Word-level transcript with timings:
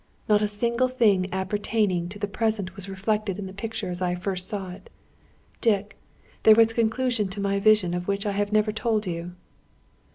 Not 0.27 0.41
a 0.41 0.47
single 0.47 0.87
thing 0.87 1.27
appertaining 1.31 2.09
to 2.09 2.17
the 2.17 2.27
present, 2.27 2.75
was 2.75 2.89
reflected 2.89 3.37
in 3.37 3.45
the 3.45 3.53
picture 3.53 3.87
as 3.91 4.01
I 4.01 4.15
first 4.15 4.49
saw 4.49 4.71
it. 4.71 4.89
Dick, 5.61 5.95
there 6.41 6.55
was 6.55 6.71
a 6.71 6.73
conclusion 6.73 7.27
to 7.27 7.39
my 7.39 7.59
vision 7.59 7.93
of 7.93 8.07
which 8.07 8.25
I 8.25 8.31
have 8.31 8.51
never 8.51 8.71
told 8.71 9.05
you." 9.05 9.33